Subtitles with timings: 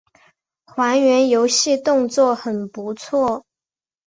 [0.65, 3.45] 还原游戏动作很不错